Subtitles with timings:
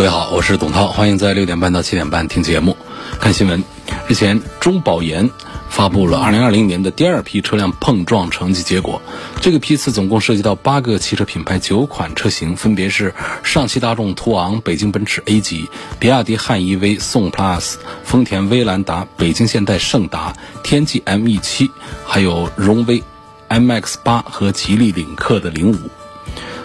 [0.00, 2.74] 各位好，我是董涛，欢迎在六点半到七点半听节目、
[3.20, 3.62] 看新闻。
[4.08, 5.28] 日前，中保研
[5.68, 9.02] 发布了二零二零年的第二批车辆碰撞成绩结果。
[9.42, 21.68] 这个批次总共涉及到八个汽车品牌九款车型，分别是上汽大众途昂、北京奔驰 A 级、比亚迪汉 EV、宋 Plus、丰田威兰达、北京现代胜达、天际 ME7，
[22.06, 23.04] 还有荣威
[23.50, 25.76] MX 八和吉利领克的零五。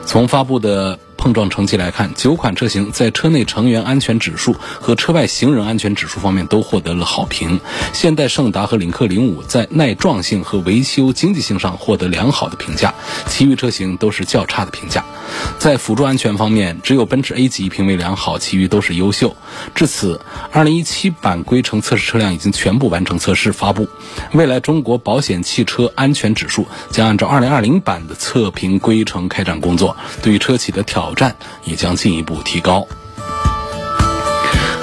[0.05, 7.59] 从发布的碰撞成绩来看，九款车型在车内成员安全指数和车外行人安全指数方面都获得了好评。
[7.93, 12.93] 现代胜达和领克零五在耐撞性和维修经济性上获得良好的评价，
[13.25, 15.03] 其余车型都是较差的评价。
[15.57, 19.35] 在辅助安全方面，只有奔驰 A 级评为良好，其余都是优秀。
[19.73, 20.21] 至此
[20.53, 23.87] ，2017版规程测试车辆已经全部完成测试发布。
[24.33, 32.85] 未来中国保险汽车安全指数将按照2020版的测评规程开展工作，对于车企的挑战也将进一步提高。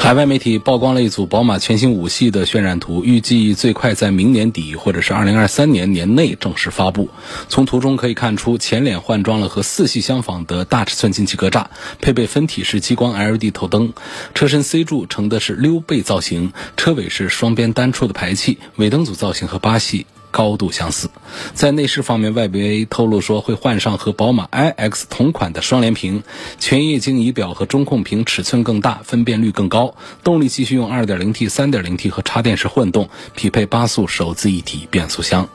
[0.01, 7.09] 海外媒体曝光了一组宝马全新五系的渲染图，预计最快在明年底或者是二零二三年年内正式发布。
[7.49, 11.67] 从图中可以看出，前脸换装了和四系相仿的大尺寸进气格栅，
[12.01, 13.93] 配备分体式激光 LED 头灯，
[14.35, 20.07] 车身 C 柱呈的是溜背造型，车尾是双边单出的排气，尾灯组造型和八系。
[20.33, 21.09] 高度相似，
[21.55, 26.25] 在内饰方面，外媒透露说会换上和宝马 iX 同款的双联屏，
[26.59, 29.95] 全液晶仪表和中控屏尺寸更大，分辨率更高。
[30.25, 35.49] 动力继续用 2.0T、3.0T 和插电式混动，匹配八速手自一体变速箱。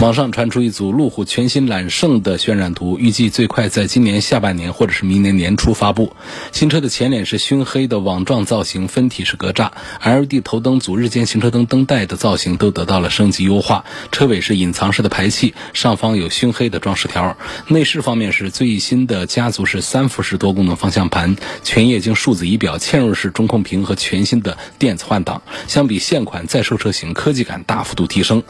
[0.00, 6.16] 网上传出一组路虎全新揽胜的渲染图，预计最快在今年下半年或者是明年年初发布。
[6.52, 9.72] 新车的前脸是熏黑的网状造型，分体式格栅
[10.02, 13.84] ，LED 头灯组、日间行车灯灯带的造型都得到了升级优化。
[14.10, 17.36] 车尾是隐藏式的排气，上方有熏黑的装饰条。
[17.68, 25.42] 内饰方面是最新的家族式三辐式多功能方向盘，全液晶数字仪表，嵌入式中控屏和全新的电子换挡。
[25.68, 28.42] 相比现款在售车型，科技感大幅度提升。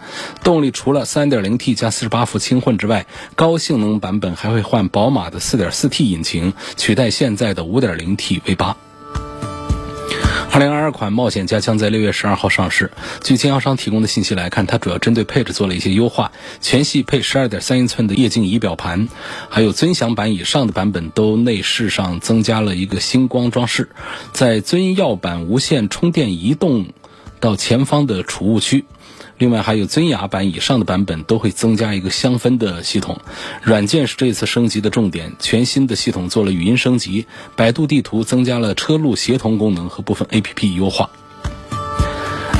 [0.44, 1.50] 动力除了三点点。
[1.50, 8.76] 零 T 加四十八伏轻混之外，高性能版本还会换宝马的四点四 T 引擎，取代现在的五点零 T V 八。
[10.52, 12.92] 二零二二款冒险家将在六月十二号上市。
[13.24, 16.30] 据经销商提供的信息来看，它主要针对配置做了一些优化，
[16.60, 19.08] 全系配十二点三英寸的液晶仪表盘，
[19.48, 23.88] 还有尊享版以上的版本都内饰上增加了一个星光装饰，
[24.32, 26.86] 在尊耀版无线充电移动
[27.40, 28.84] 到前方的储物区。
[29.40, 33.18] 另外还有尊雅版以上的版本都会增加一个香氛的系统，
[33.62, 37.24] 软件是这次升级的重点，全新的系统做了语音升级，
[37.56, 41.08] 百度地图增加了车路协同功能和部分 APP 优化。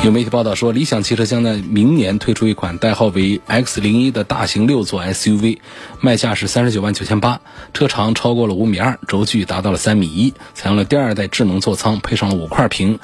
[0.03, 5.59] 有媒体报道说，理想汽车将在明年推出一款代号为 X 零一的大型六座 SUV，
[6.01, 7.43] 卖价是三十九万九千八，
[7.75, 12.99] 车长超过了五米二，轴距达到了三米一，采用了第二代智能座舱，配上了五块屏，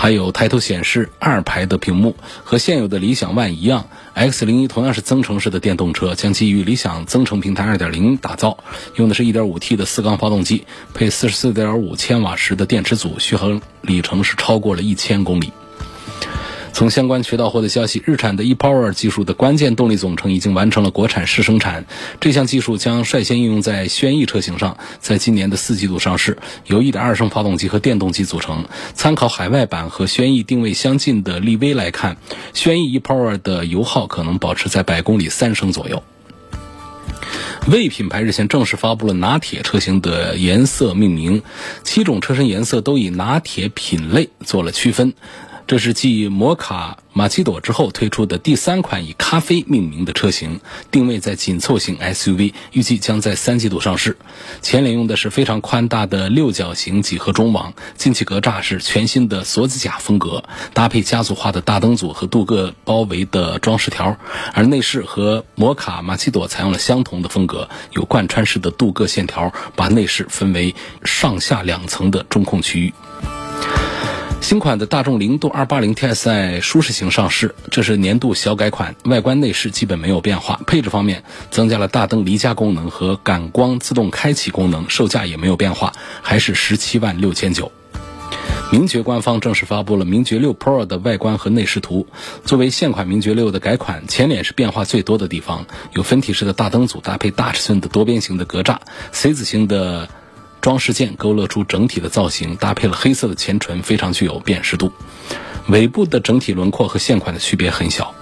[0.00, 2.16] 还有抬头显示二排的屏幕。
[2.42, 8.56] 和现有的理想 ONE 一样，X 零一同样是增程式的电动车，将基于理想增程平台二点零打造，
[8.94, 15.52] 用的是一点五 T 的四缸发动机，配四十四点五千瓦时的电池组，续航里程是超过了一千公里。
[16.80, 21.84] 从相关渠道获得消息，日产的 ePower 技术的关键动力总成已经完成了国产试生产。
[22.20, 26.38] 这项技术将率先应用在轩逸车型上，在今年的四季度上市。
[26.64, 28.64] 由1.2升发动机和电动机组成。
[28.94, 32.16] 参考海外版和轩逸定位相近的力威来看，
[32.54, 36.02] 轩逸 ePower 的油耗可能保持在百公里三升左右。
[37.70, 41.42] 魏品牌日前正式发布了拿铁车型的颜色命名，
[41.84, 45.12] 七种车身颜色都以拿铁品类做了区分。
[45.66, 50.60] 这是继摩卡玛奇朵之后推出的第三款以咖啡命名的车型，
[50.90, 54.16] 定位在紧凑型 SUV，预计将在三季度上市。
[54.62, 60.42] 前脸用的是非常宽大的六角形几何中网，进气格栅是全新的锁子甲风格，
[60.74, 64.16] 搭配家族化的大灯组和镀铬包围的装饰条。
[64.52, 70.74] 而内饰和摩卡玛奇朵采用了相同的风格，有贯穿式的镀铬线条，把内饰分为
[71.04, 72.92] 上下两层的中控区域。
[74.40, 80.60] 新款的大众凌渡280 TSI 舒适型上市，这是年度小改款，外观内饰基本没有变化。
[80.66, 85.92] 配置方面，增加了大灯离家功能和感光自动开启功能，售价也没有变化，
[86.22, 87.70] 还是十七万六千九。
[88.72, 92.06] 名爵官方正式发布了名爵六 Pro 的外观和内饰图。
[92.44, 98.78] 作为现款名爵六的改款，前脸是变化最多的地方，有分体式的大灯组搭配大尺寸的多边形的格栅
[99.12, 100.08] ，C 字形的
[100.60, 104.92] 装饰件勾勒出整体的造型，搭配了黑色的前唇，非常具有辨识度。
[105.68, 108.14] 尾部的整体轮廓和现款的区别很小。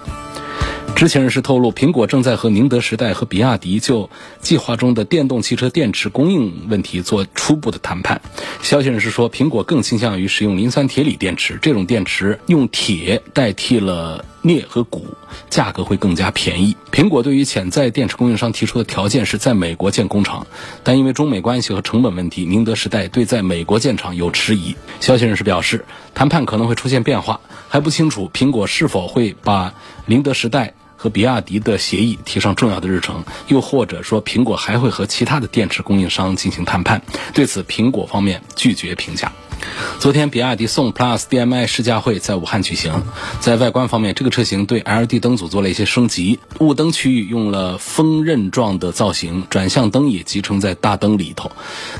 [0.96, 8.20] 知情人士透露，苹果正在和宁德时代和比亚迪就计划中的电动汽车电池供应问题做初步的谈判。
[8.62, 15.02] 消息人士说，苹果更倾向于使用磷酸铁锂电池，这种电池用铁代替了镍和钴，
[15.50, 16.76] 价格会更加便宜。
[16.92, 20.46] 苹果对于潜在电池供应商提出的条件是在美国建工厂，
[20.82, 24.76] 但因为中美关系和成本问题，宁德时代对在美国建厂有迟疑。
[25.00, 29.74] 消息人士表示，谈判可能会出现变化，还不清楚苹果是否会把
[30.06, 30.74] 宁德时代。
[31.00, 37.00] 和比亚迪的协议提上重要的日程，又或者说苹果还会和其他的电池供应商进行谈判。
[37.32, 39.30] 对此，苹果方面拒绝评价。
[39.98, 43.02] 昨天，比亚迪宋 PLUS DM-i 试驾会在武汉举行。
[43.40, 51.50] 在外观方面，这个车型对 LED 灯组做了一些升级，雾灯区域用了锋刃状的造型，转向灯也集成在大灯里头，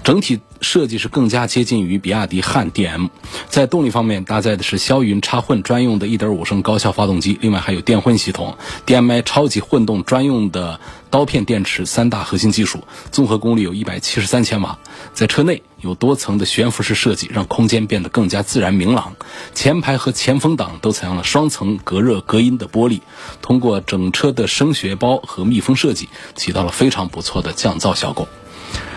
[0.04, 3.08] 整体设计是更加接近于比亚迪汉 DM。
[3.48, 8.56] 在动力方面，搭载的是霄云插混专用的1.5升高效发动机，另外还有电混系统
[8.86, 10.78] ，DM-i 超级混动专用的。
[11.10, 14.78] 刀片电池三大核心技术，综合功率有一百七十三千瓦。
[15.14, 19.16] 在车内有多层的悬浮式设计，让空间变得更加自然明朗。
[19.54, 23.00] 前排和前风挡都采用了双层隔热隔音的玻璃，
[23.40, 28.28] 通过整车的声学包和密封设计，起到了非常不错的降噪效果。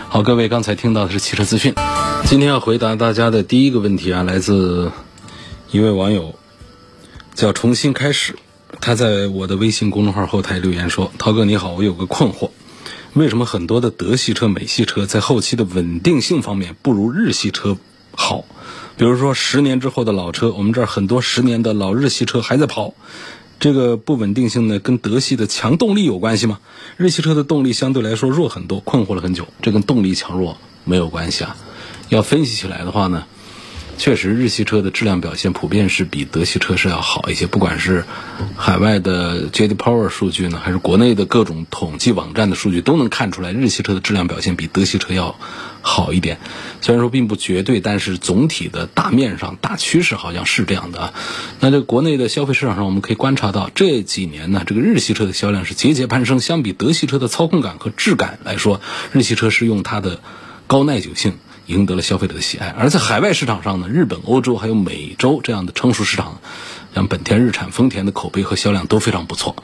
[0.08, 1.74] 好，各位刚才听到的是汽车资讯。
[2.26, 4.92] 今天要回答大家的第一个问题啊，来自
[5.70, 6.34] 一位网友，
[7.34, 8.36] 叫重新开始。
[8.84, 12.50] 他在我的微信公众号后台留言说：“涛哥你好，我有个困惑，
[13.12, 17.76] 为什么很多的德系车、美系车在后期的稳定性方面不如日系车
[18.16, 18.44] 好？
[18.96, 22.94] 比如说十年之后的老车，我们这儿很多十年的老日系车还在跑，
[23.60, 26.58] 这个不稳定性呢，跟德系的强动力有关系吗？
[26.96, 31.56] 日系车的动力相对来说弱很多，困惑了很久，这跟动力强弱没有关系啊。
[32.08, 33.26] 要分析起来的话呢？”
[34.02, 37.46] 确实，日系车的质量表现普遍是比德系车是要好一些。
[37.46, 38.04] 不管是
[38.56, 39.76] 海外的 J.D.
[39.76, 45.38] Power 数据呢，还是国内的各种统计网站的数据，都能看出来日系车的质量表现比德系车要
[45.82, 46.40] 好一点。
[46.80, 51.14] 虽然说并不绝对，但是总体的大面上大趋势好像是这样的啊。
[51.60, 56.40] 那这国内的消费市场上，我们可以观察到这几年呢，这个日系车的销量是节节攀升。
[56.40, 58.80] 相比德系车的操控感和质感来说，
[59.12, 60.18] 日系车是用它的
[60.66, 61.34] 高耐久性。
[61.66, 66.40] 赢得了消费者的喜爱，而在海外市场上呢，日本、欧洲还有美洲这样的成熟市场，
[66.94, 69.56] 像本田、日产、丰田的口碑和销量都非常不错。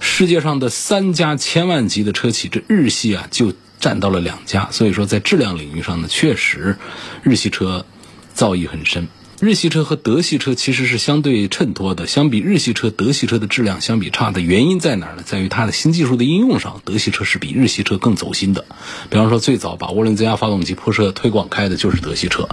[0.00, 6.76] 世界上的三家千万级的车企，这日系啊就占到了两家，所以说在质量领域上呢，确实
[7.22, 7.86] 日系车
[8.34, 9.08] 造诣很深。
[9.40, 12.06] 日系车和德系车其实是相对衬托的。
[12.06, 15.22] 相比日系车，德系车的质量相比差的原因在哪儿呢？
[15.26, 18.64] 在于它的新技术的应用上，德系车是比日系车更走心的。
[19.10, 22.48] 比方说，最早把涡轮增压发动机铺设推广开的就是德系车。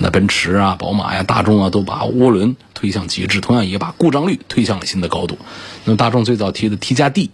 [0.00, 5.38] 那奔驰啊、宝马呀、大众啊，都把涡轮推向极致，同样也把故障率推向了新的高度。
[5.84, 7.30] 那么大众最早提的 T 加 D，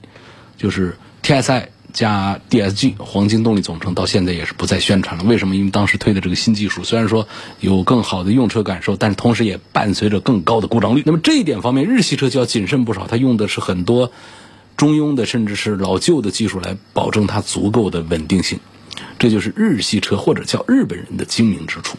[0.58, 1.68] 就是 TSI。
[1.92, 5.24] 加 DSG 黄金动力总成到现在也是不再宣传了。
[5.24, 5.56] 为什么？
[5.56, 7.26] 因为当时推的这个新技术，虽然说
[7.60, 11.02] 有更好的用车感受，但是同时也伴随着更高的故障率。
[11.04, 13.06] 那么这一点方面，日系车就要谨慎不少。
[13.06, 14.10] 它用的是很多
[14.76, 18.58] 中庸的，甚至是老旧的技术来保证它足够的稳定性。
[19.18, 21.98] 这就是日系车或者叫日本人的精明之处。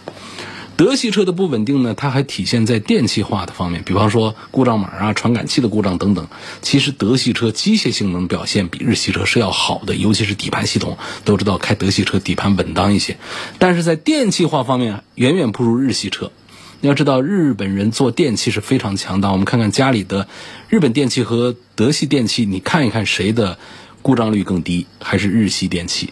[0.82, 6.28] 德系车的不稳定呢，它还体现在电气化的方面，比方说故障码啊、传感器的故障等等。
[6.64, 13.16] 其实德系车机械性能表现比日系车是要好的，尤其是底盘系统，都知道开德系车底盘稳当一些。
[13.60, 16.32] 但是在电气化方面，远远不如日系车。
[16.80, 19.32] 你要知道，日本人做电器是非常强大。
[19.32, 20.28] 我们看看家里的
[20.68, 23.60] 日本电器和德系电器，你看一看谁的
[24.02, 26.12] 故障率更低，还是日系电器？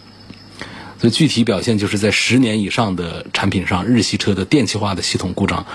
[0.99, 5.65] 所以具体表现就是在十年以上的产品上，日系车的电气化的系统故障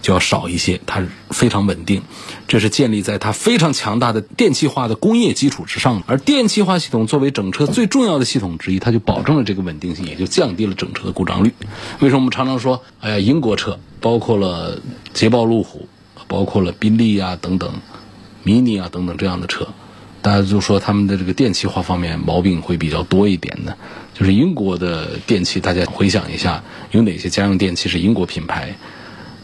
[0.00, 2.02] 就要少一些，它非常稳定。
[2.48, 6.04] 这是建立在它非常强大的电气化的工业基础之上的。
[6.06, 11.52] 而电气化系统作为整车最重要的系统之一，它就保证了这个稳定性，也就降低了整车的故障率。
[11.98, 14.80] 为什么我们常常说，哎呀，英国车，包括了
[15.12, 15.88] 捷豹路虎，
[16.28, 17.72] 包括了宾利啊等等
[18.44, 19.68] ，Mini 啊等等这样的车，
[20.22, 23.74] 大家就说他们的这个电气化方面毛病会比较多一点呢？
[24.14, 28.74] 就是英国的电器，大家回想一下，有哪些家用电器是英国品牌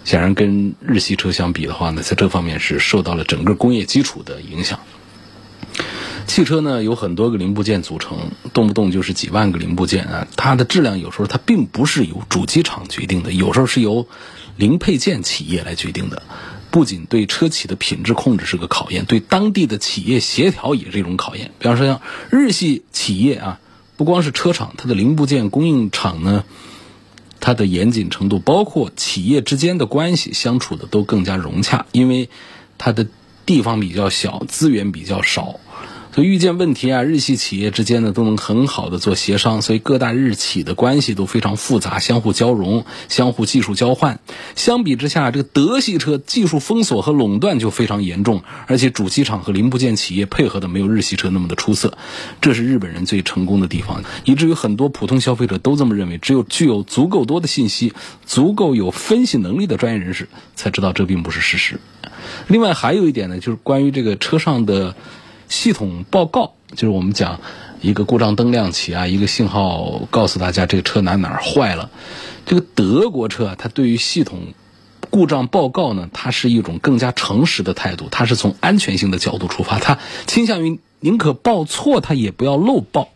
[0.04, 4.78] 显然跟日系车相比的话呢，在这方面是受到了整个工业基础的影响。
[6.26, 8.18] 汽车呢有很多个零部件组成，
[8.52, 14.06] 动不动就是几万个零部件啊，它的质量有时候它并不是由主机厂决定的，有时候是由
[14.56, 16.23] 零配件企业来决定的。
[16.71, 21.53] 不仅对车企的品质控制是个考验，对当地的企业协调也是一种考验。
[21.59, 23.61] 比方说像日系企业啊，
[23.97, 26.45] 不光是车厂，它的零部件供应厂呢，
[27.41, 32.29] 它的严谨程度，包括企业之间的关系相处的都更加融洽，因为
[32.77, 33.07] 它的
[33.47, 35.61] 地方比较小，资源比较少。
[36.17, 44.19] 所以遇见问题啊，日系企业之间呢都能很好的做协商，所以各大日企的关系都非常复杂，相互交融，相互技术交换。
[44.55, 51.99] 相比之下，这个德系车技术封锁和垄断就非常严重，而且主机厂和零部件企业配合的没有日系车那么的出色，
[52.41, 56.17] 这是日本人最成功的地方，以至于很多普通消费者都这么认为。
[56.17, 57.93] 只有具有足够多的信息、
[58.25, 61.79] 足够有分析能力的专业人士才知道这并不是事实。
[62.49, 64.97] 另外还有一点呢，就是关于这个车上的。
[65.57, 67.41] 系统报告就是我们讲
[67.81, 71.91] 一个故障灯亮起啊，一个信号告诉大家这个车哪哪儿坏了。
[72.45, 74.53] 这个德国车啊它对于系统
[75.09, 83.09] 故障报告呢，它是一种更加诚实的态度，它是从安全性的角度出发，它倾向于宁可报错，它也不要漏报。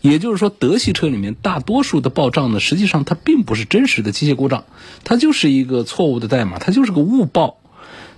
[0.00, 4.64] 也就是说，德系车里面大多数的报障呢，实际上它并不是真实的机械故障，
[5.04, 7.58] 它就是一个错误的代码，它就是个误报。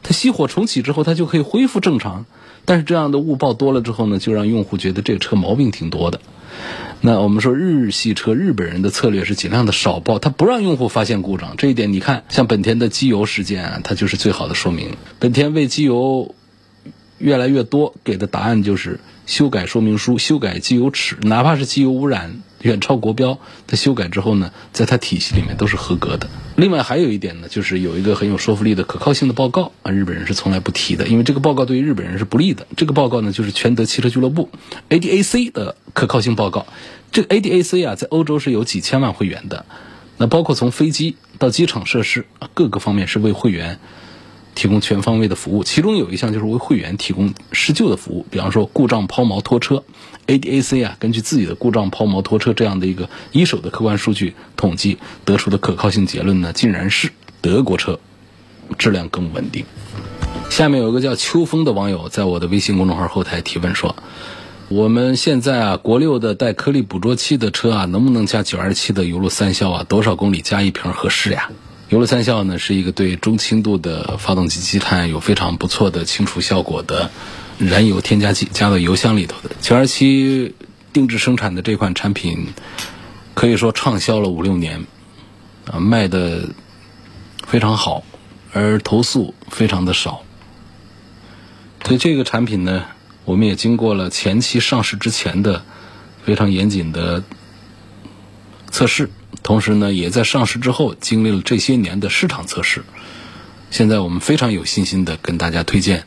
[0.03, 2.27] 它熄火重启之后，它就可以恢复正常。
[2.65, 6.21] 但是这样的误报多了之后呢，就让用户觉得这个车毛病挺多的。
[7.01, 11.55] 那我们说日系车，日本人的策略是尽量的少报，他不让用户发现故障。
[11.57, 14.97] 这一点你看，像本田的机油事件啊，它就是最好的说明。
[15.19, 16.35] 本田为机油
[17.19, 22.43] 越来越多给的答案就是修改说明书、修改机油尺，哪怕是机油污染。
[22.61, 26.29] 远超国标，它修改之后呢，在它体系里面都是合格的。
[26.61, 32.67] 另外还有一点呢，就是有一个很有说服力的可靠性的报告啊，日本人是从来不提的，因为这个报告对于日本人是不利的。
[32.77, 34.51] 这个报告呢，就是全德汽车俱乐部
[34.91, 36.67] ADAC 的可靠性报告。
[37.13, 39.65] 这个 ADAC 啊，在欧洲是有几千万会员的，
[40.19, 43.79] 那包括从飞机到机场设施啊，各个方面是为会员。
[44.53, 48.27] 提供全方位的服务，其中有一项就是为会员提供施救的服务。
[48.31, 49.85] 比方说故障抛锚拖车
[50.31, 57.11] ，ADAC 啊，根据自己的故障抛锚拖车这样的一个一手的客观数据统计得出的可靠性结论呢，竟然是
[57.41, 57.99] 德国车
[58.79, 59.65] 质量更稳定。
[60.49, 63.97] 下面有一个叫秋风的网友在我的微信公众号后台提问说
[64.69, 69.85] ：“我们现在啊，国六的带颗粒捕捉器的车啊，能不能加九二七的油路三效啊？
[69.89, 71.51] 多少公里加一瓶合适呀？”
[71.91, 77.11] 油路三效呢，是一个对中轻度的发动机积碳有非常不错的清除效果的
[77.61, 79.55] 燃油添加剂，加到油箱里头的。
[79.61, 80.55] 九二七
[80.95, 82.49] 定制生产的这款产品，
[83.35, 84.87] 可以说畅销了五六年，
[85.71, 86.49] 啊，卖的
[87.47, 88.03] 非常好，
[88.53, 90.23] 而投诉非常的少。
[91.85, 92.87] 所以这个产品呢，
[93.25, 95.63] 我们也经过了前期上市之前的
[96.25, 97.23] 非常严谨的
[98.71, 99.11] 测试。
[99.43, 102.85] 同时呢，也在上市之后经历了这些年的市场测试，
[103.71, 106.05] 现在我们非常有信心的跟大家推荐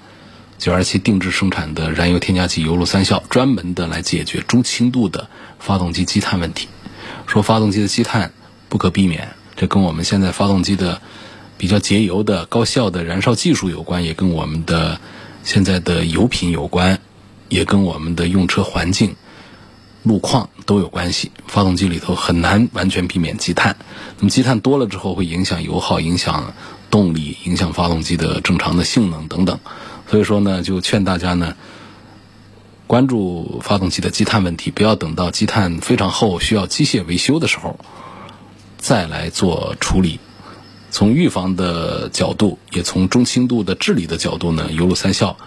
[0.64, 5.28] 九二七定制生产的燃油添加剂油路三效，专门的来解决中轻度的
[5.60, 6.70] 发动机积碳问题。
[7.28, 8.32] 说发动机的积碳
[8.70, 11.02] 不可避免，这跟我们现在发动机的
[11.58, 15.02] 比较节油的高效的燃烧技术有关，也跟我们的
[15.44, 16.98] 现在的油品有关，
[17.50, 19.18] 也跟我们的用车环境。
[20.04, 23.76] 路况都有关系，发动机里头很难完全避免积碳。
[24.18, 26.54] 那么积碳多了之后，会影响油耗，影响
[26.90, 29.60] 动力，影响发动机的正常的性能等等。
[30.08, 31.56] 所以说呢，就劝大家呢，
[32.88, 37.80] 关注发动机的积碳问题，不要等到积碳非常厚，需要机械维修的时候
[38.78, 40.20] 再来做处理。
[40.92, 45.38] 从预防的角度，也从中轻度的治理的角度呢，油路三效。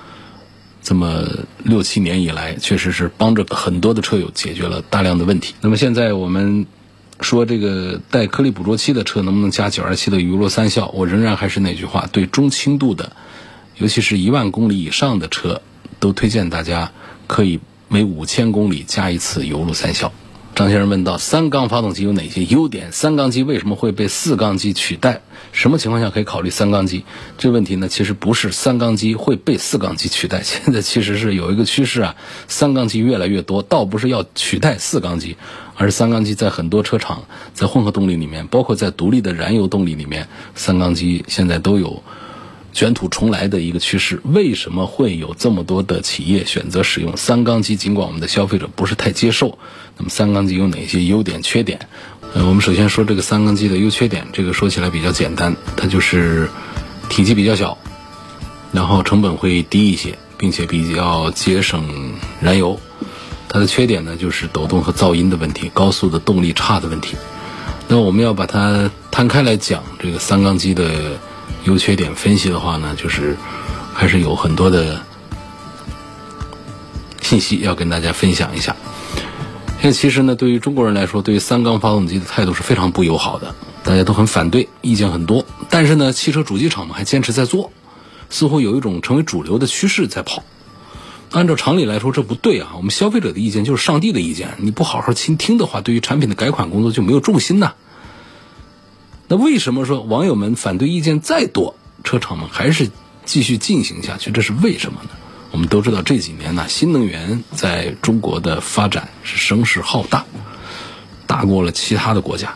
[0.83, 1.25] 这么
[1.65, 5.55] 六七年以来，确实是帮着很多的车友解决了大量的问题。
[5.61, 6.67] 那么现在我们
[7.21, 10.89] 说这个带颗粒捕捉器的车能不能加九二七的油路三效？
[10.95, 13.13] 我仍然还是那句话，对中轻度的，
[13.79, 15.61] 尤其是一万公里以上的车，
[16.01, 16.93] 都推荐大家
[17.27, 20.13] 可以每五千公里加一次油路三效。
[20.55, 22.91] 张先生问到：三缸发动机有哪些优点？
[22.91, 25.21] 三缸机为什么会被四缸机取代？
[25.53, 27.05] 什么情况下可以考虑三缸机？
[27.37, 32.17] 这问题呢，其实不是三缸机会被四缸机取代，现在其实是有一个趋势啊，
[32.49, 35.37] 三缸机越来越多，倒不是要取代四缸机，
[35.77, 42.03] 而是三缸机在很多车厂，在混合动力里面，包括在独立的燃油动力里面，三缸机现在都有。
[42.77, 47.75] 卷土重来的一个趋势，为什么会有这么多的企业选择使用三缸机？
[47.75, 49.59] 尽管我们的消费者不是太接受，
[49.97, 51.89] 那么三缸机有哪些优点、缺点？
[52.35, 56.51] 呃，我们首先说这个三缸机的优缺点，这个说起来比较简单，它就是
[57.09, 57.79] 体积比较小，
[58.73, 62.79] 然后成本会低一些，并且比较节省燃油。
[63.49, 67.17] 它的缺点呢，就是抖动和噪音的问题，高速的动力差的问题。
[67.89, 71.19] 那我们要把它摊开来讲，这个三缸机的
[71.65, 73.37] 优缺点分析的话呢，就是
[73.93, 75.01] 还是有很多的
[77.21, 78.75] 信息要跟大家分享一下。
[79.81, 85.45] 现在其实呢，对于中国人来说，对于三缸发动机的态度是非常不友好的，大家都很反对，意见很多。
[85.71, 87.71] 但是呢，汽车主机厂们还坚持在做，
[88.31, 90.43] 似乎有一种成为主流的趋势在跑。
[91.33, 92.75] 按照常理来说，这不对啊！
[92.77, 97.75] 我们消费者的意见就是上帝的意见，你不好好倾听的话，对于产品的改款工作就没有重心呐。
[99.29, 102.91] 那为什么说网友们反对意见再多，车厂们还是
[103.25, 104.31] 继续进行下去？
[104.31, 105.11] 这是为什么呢？
[105.51, 110.25] 我们都知道这几年呢，新能源在中国的发展是声势浩大，
[111.27, 112.55] 大过了其他的国家，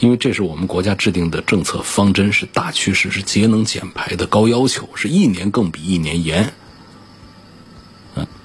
[0.00, 6.54] 因为这是我们国家制定的政策方针，是大趋势，是节能减排的高要求，是一年更比一年严。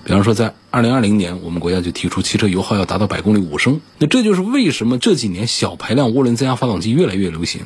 [0.03, 7.62] 比方说在二零二零年，我们国家就提出汽车油耗要达到百公里五升，那这就是为什么这几年小排量涡轮增压发动机越来越流行。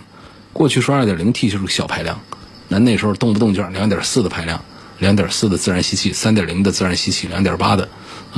[0.53, 2.21] 过去说二点零 T 就是小排量，
[2.67, 4.63] 那那时候动不动就是两点四的排量。
[4.99, 7.87] 两点四的自然吸气，三点零的自然吸气，两点八的，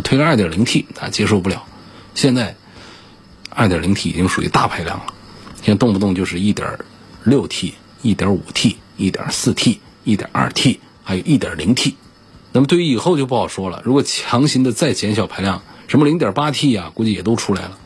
[0.03, 1.63] 推个二点零 T，他接受不了。
[2.15, 2.57] 现在
[3.49, 5.13] 二点零 T 已经属于大排量了，
[5.61, 6.77] 现在动不动就是一点
[7.23, 11.95] 六 T、一点五 T、一点四 T、一点二 T，还有一点零 T。
[12.51, 13.81] 那么对于以后就不好说了。
[13.85, 17.77] 如果强行的再减小排量，什么零点八 T 啊，估计也都出来了。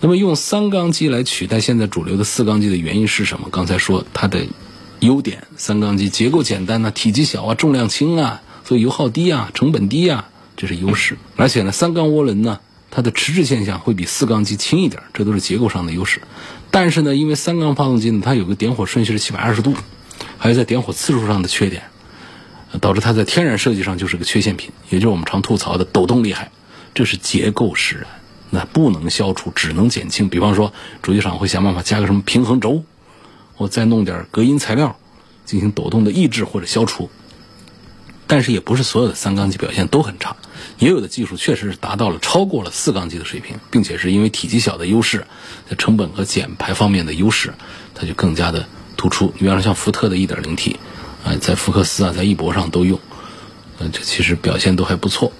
[0.00, 3.48] 那么用三缸机来取代现在主流的四缸机的原因是什么？
[3.50, 4.46] 刚才说它的。
[5.00, 11.16] 优点，三缸机结构简单呐，体积小啊，重量轻啊，所以油耗低啊，成本低啊，这是优势。
[11.36, 12.60] 而且呢，三缸涡轮呢，
[12.90, 16.20] 它的迟滞现象会比四缸机轻一点，这都是结构上的优势。
[16.70, 19.74] 但是呢，因为三缸发动机呢，它有个点火顺序是七百二十度，
[20.36, 21.84] 还有在点火次数上的缺点，
[22.78, 26.50] 导致它在天然设计上就是个缺陷品，也就是我们常吐槽的抖动厉害，
[26.94, 28.06] 这是结构使然，
[28.50, 30.28] 那不能消除，只能减轻。
[30.28, 30.72] 比方说，
[31.02, 32.84] 主机厂会想办法加个什么平衡轴。
[33.56, 34.96] 我再弄点隔音材料，
[35.44, 37.10] 进行抖动的抑制或者消除。
[38.26, 40.36] 但是也不是所有的三缸机表现都很差，
[40.78, 45.26] 也有的技术确实是达到了超过了四缸机的水平，并且是因为体积小的优势，
[45.68, 47.52] 在成本和减排方面的优势，
[47.92, 48.64] 它就更加的
[48.96, 49.26] 突出。
[49.30, 50.76] 比方说像福特的 1.0T，
[51.24, 52.98] 啊，在福克斯啊，在翼博上都用，
[53.78, 55.32] 呃，这其实表现都还不错。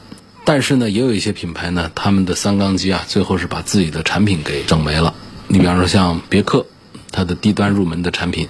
[0.44, 5.14] 但是呢，也有一些品牌呢，他们的三缸机啊，最后是把自己的产品给整没了。
[5.48, 6.66] 你比方说像别克。
[7.12, 8.46] 它的低端入门的产品，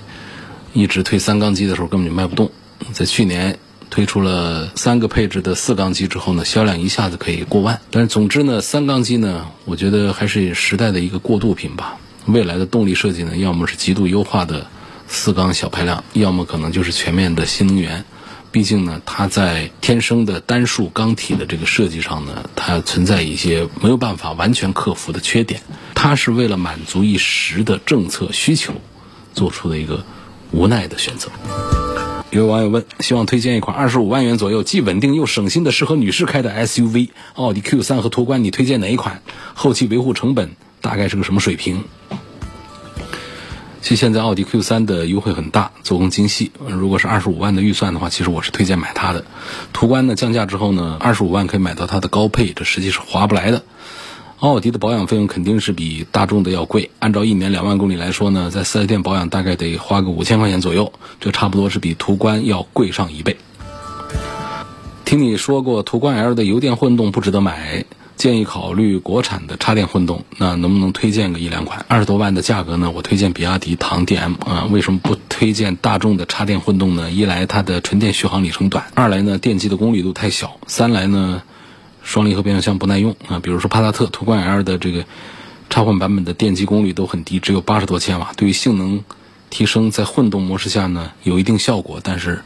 [0.74, 2.50] 一直推三缸机的时候根本就卖不动。
[2.92, 7.80] 在去年推出了三个配置的四缸机之后呢，销量一下子可以过万。
[7.90, 11.96] 但是总之呢，三缸机呢，我觉得还是时代的一个过渡品吧。
[12.26, 14.66] 未来的动力设计呢，要么是极度优化的
[15.12, 18.04] 四缸小排量，要么可能就是全面的新能源。
[18.52, 25.62] 毕竟呢，它在天生的单数缸体的这个设计上呢，它存在一些没有办法完全克服的缺点。
[25.94, 28.72] 它是为了满足一时的政策需求，
[29.34, 30.04] 做出的一个
[30.52, 31.28] 无奈的选择。
[32.30, 39.20] 有网友问，希望推荐一款二十五万元左右既稳定又省心的适合女士开的 SUV，奥迪 Q 三和途观，你推荐哪一款？
[39.54, 41.82] 后期维护成本大概是个什么水平？
[43.82, 46.52] 其实现在奥迪 Q 三的优惠很大，做工精细。
[46.68, 49.24] 如果是二十五万的预算的话，其实我是推荐买它的。
[49.72, 53.62] 途观呢降价之后呢，二十五万可以买到它的高配，这实际是划不来的。
[54.38, 56.90] 奥迪的保养费用肯定是比大众的要贵。
[56.98, 63.36] 按照一年两万公里来说呢，在四 S 店保养大概得花个五千块钱左右，这差不多是比途观要贵上一倍。
[65.04, 67.84] 听你说过途观 L 的油电混动不值得买。
[68.20, 71.86] 建议考虑国产的插电混动，那能不能推荐个一两款？
[71.88, 72.90] 二十多万的价格呢？
[72.94, 74.68] 我推荐比亚迪唐 DM 啊。
[74.70, 77.10] 为什么不推荐大众的插电混动呢？
[77.10, 81.40] 一来它的纯电续航里程短，二来呢电机的功率度太小，三来呢
[82.02, 83.40] 双离合变速箱不耐用啊。
[83.42, 85.06] 比如说帕萨特、途观 L 的这个
[85.70, 89.02] 插混版本的电机功率都很低，只有八十多千瓦，对于性能
[89.48, 92.42] 提升在混动模式下呢有一定效果，但是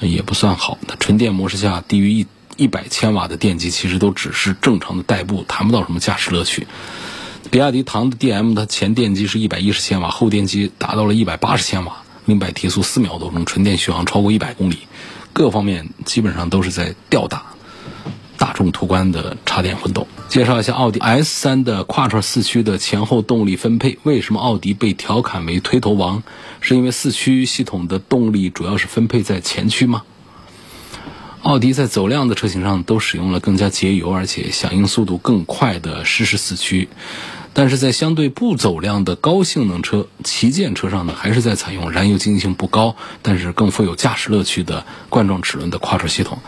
[0.00, 0.78] 也不算好。
[0.88, 2.26] 它纯电模式下低于一。
[2.60, 6.66] 一百千瓦的电机其实都只是正常的代步，谈不到什么驾驶乐趣。
[7.50, 14.80] 比亚迪唐的 DM，它前电机是一百一十千瓦，后电机达到了一百八十千瓦，零百提速四秒多钟，纯电续航超过一百公里，
[15.32, 17.46] 各方面基本上都是在吊打
[18.36, 20.06] 大众途观的插电混动。
[20.28, 26.22] 介绍一下奥迪 S 三的跨 u 四驱的前后动力分配，为什么奥迪被调侃为推头王？
[26.60, 30.02] 是因为四驱系统的动力主要是分配在前驱吗？
[31.42, 36.90] 奥迪在走量的车型上都使用了更加节油而且响应速度更快的湿式四驱，
[37.54, 46.38] 但是在相对不走量的高性能车、旗舰车上呢，还是在采用燃油经济性不高，但是更富有驾驶乐趣的冠状齿轮的跨车系统。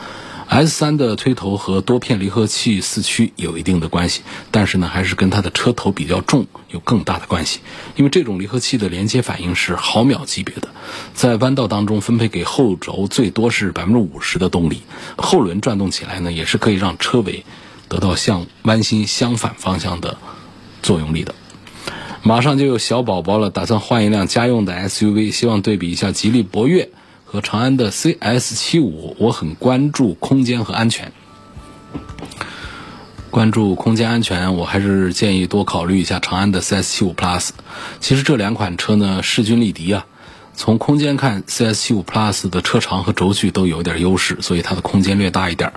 [0.52, 7.60] S3 的推头和多片离合器四驱有一定的关系，但是呢，还是跟它的车头比较重有更大的关系。
[7.96, 10.68] 因为这种离合器的连接反应是毫秒级别的，
[11.14, 14.82] 在弯道当中分配给后轴最多是百分之五十的动力，
[15.16, 17.46] 后轮转动起来呢，也是可以让车尾
[17.88, 20.18] 得到向弯心相反方向的
[20.82, 21.34] 作用力的。
[22.22, 26.90] 马上就有小宝宝了，打算换一辆家用的 SUV，希望对比一下吉利博越。
[27.32, 31.10] 和长安的 CS 七五，我很关注空间和安全。
[33.30, 37.48] 关注空间安全，我还是建议多考虑一下长安的 CS 七五 Plus。
[38.00, 40.04] 其实这两款车呢势均力敌啊。
[40.54, 45.72] 从空间看，CS 七五 Plus 的车长和轴距都有点优势，所以它的空间略大一点。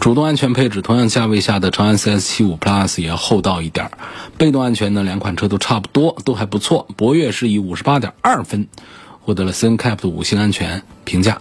[0.00, 3.90] 主动安全配置，同样价位下的长安 CS 七五 Plus 也要厚道一点。
[4.38, 6.88] 被动安全呢，两款车都差不多，都还不错。
[6.96, 8.68] 博越是以五十八点二分。
[9.24, 11.38] 获得了 CNCAP 的五星安全评价，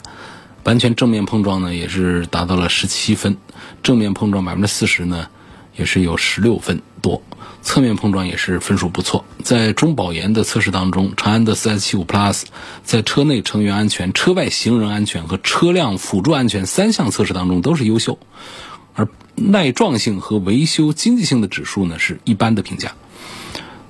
[0.64, 3.36] 完全正面碰撞呢也是达到了十七分，
[3.84, 5.28] 正面碰撞百分之四十呢
[5.76, 7.22] 也是有十六分多，
[7.62, 9.26] 侧面碰撞也是分数不错。
[9.44, 12.44] 在中保研的测试当中，长安的 CS75 Plus
[12.86, 18.18] 在车内成员安全、车外行人安全和车辆辅助安全三项测试当中都是优秀，
[18.96, 22.94] 而耐撞性和维修经济性的指数呢是一般的评价。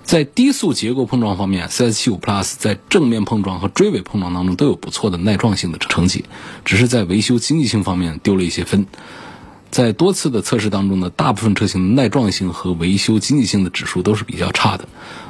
[0.04, 6.26] 在低速结构碰撞方面，CS75 Plus 在正面碰撞和追尾碰撞当中都有不错的耐撞性的成绩，
[6.66, 8.86] 只是在维修经济性方面丢了一些分。
[9.72, 14.88] 在多次的测试当中呢，大部分车型的耐撞性和维修经济性的指数都是比较差的，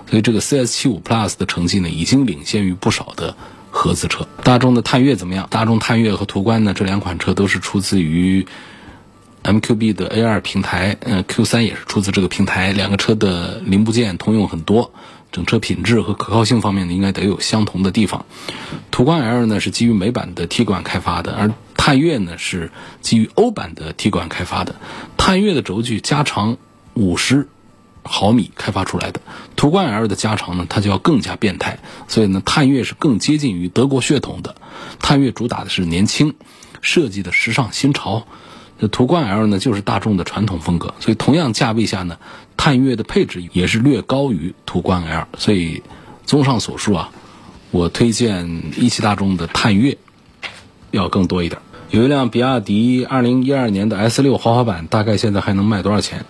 [0.09, 3.37] 所以这个 CS75 Plus 的成绩呢，已经领先于不少的
[3.71, 4.27] 合资车。
[4.43, 5.47] 大众的探岳怎么样？
[5.49, 8.47] 大众探岳和途观呢，这两款车都是出自于。
[9.43, 12.71] MQB 的 A2 平台，呃，Q3 也是出自这个平台。
[12.71, 14.93] 两个车的零部件通用很多，
[15.31, 18.25] 整车品质和可靠性方面呢，应该都有相同的地方。
[18.89, 24.75] 途观 L 呢是基于美版的 T 管开发的，而探岳呢是基于欧版的 T 管开发的。
[25.17, 26.57] 探岳的轴距加长
[26.93, 27.49] 五十
[28.03, 29.19] 毫米开发出来的，
[29.55, 31.79] 途观 L 的加长呢，它就要更加变态。
[32.07, 34.55] 所以呢，探岳是更接近于德国血统的。
[34.99, 36.35] 探岳主打的是年轻，
[36.81, 38.25] 设计的时尚新潮。
[38.83, 42.17] 这途观 L 呢，就是大众的传统风格，所以同样价位下呢，
[42.57, 45.25] 探岳的配置也是略高于途观 L。
[45.37, 45.81] 所以，
[46.25, 47.09] 综上所述啊，
[47.71, 49.97] 我推荐一汽大众的探岳
[50.91, 51.61] 要更多一点。
[51.91, 56.25] 有一辆比亚迪2012年的 S6 豪华版，大概现在还能卖多少钱？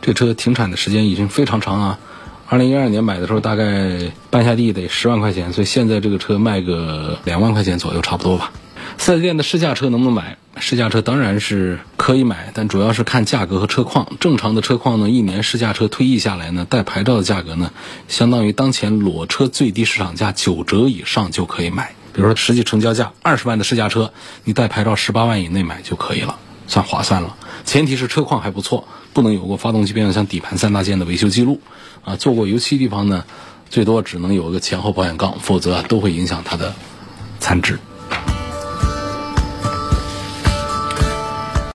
[0.00, 1.98] 这车停产的时间已经非常长啊
[2.50, 8.52] ，2012年买的时候大概办下地得十万块钱，所以现在这个车卖个两万块钱左右，差不多吧。
[8.96, 10.36] 四 S 店的试驾车能不能买？
[10.58, 14.06] 试驾车当然是可以买，但主要是看价格和车况。
[14.20, 17.72] 正常的车况呢，一年试驾车退役下来呢，带牌照的价格呢，
[18.06, 21.96] 相当于当前裸车最低市场价九折以上就可以买。
[22.12, 24.12] 比如说实际成交价二十万的试驾车，
[24.44, 26.38] 你带牌照十八万以内买就可以了，
[26.68, 27.34] 算划算了。
[27.64, 31.60] 前提是车况还不错，不能有过发动机变速箱底盘三大件的维修记录
[32.04, 33.24] 啊，做过油漆地方呢，
[33.68, 36.72] 最多只能有个前后保险杠，否则都会影响它的
[37.40, 37.80] 残值。